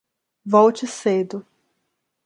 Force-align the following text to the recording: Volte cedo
Volte 0.43 0.87
cedo 0.87 1.45